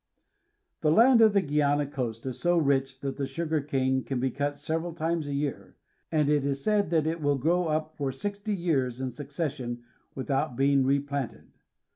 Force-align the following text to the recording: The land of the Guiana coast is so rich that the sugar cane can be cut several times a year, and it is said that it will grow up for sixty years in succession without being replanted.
The 0.79 0.89
land 0.89 1.21
of 1.21 1.33
the 1.33 1.43
Guiana 1.43 1.85
coast 1.85 2.25
is 2.25 2.39
so 2.39 2.57
rich 2.57 3.01
that 3.01 3.17
the 3.17 3.27
sugar 3.27 3.61
cane 3.61 4.03
can 4.03 4.19
be 4.19 4.31
cut 4.31 4.57
several 4.57 4.93
times 4.93 5.27
a 5.27 5.33
year, 5.35 5.75
and 6.11 6.27
it 6.27 6.43
is 6.43 6.63
said 6.63 6.89
that 6.89 7.05
it 7.05 7.21
will 7.21 7.37
grow 7.37 7.65
up 7.65 7.95
for 7.97 8.11
sixty 8.11 8.55
years 8.55 8.99
in 8.99 9.11
succession 9.11 9.83
without 10.15 10.55
being 10.55 10.83
replanted. 10.83 11.51